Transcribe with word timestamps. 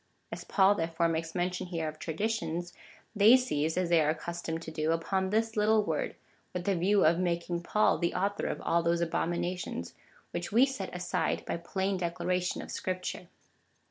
As 0.31 0.43
Paul, 0.43 0.73
therefore, 0.73 1.07
makes 1.07 1.35
mention 1.35 1.67
here 1.67 1.87
of 1.87 1.99
traditions, 1.99 2.73
they 3.15 3.37
seize, 3.37 3.77
as 3.77 3.91
tliey 3.91 4.03
are 4.03 4.09
accustomed 4.09 4.63
to 4.63 4.71
do, 4.71 4.89
uj)on 4.89 5.29
this 5.29 5.55
little 5.55 5.83
word, 5.83 6.15
with 6.53 6.63
the 6.65 6.75
view 6.75 7.05
of 7.05 7.19
making 7.19 7.61
Paul 7.61 7.99
the 7.99 8.15
author 8.15 8.47
of 8.47 8.59
all 8.61 8.81
those 8.81 9.03
abomina 9.03 9.55
tions, 9.59 9.93
whicli 10.33 10.51
we 10.51 10.65
set 10.65 10.89
aside 10.95 11.45
by 11.45 11.57
plain 11.57 11.97
declaration 11.97 12.63
of 12.63 12.71
Scripture. 12.71 13.27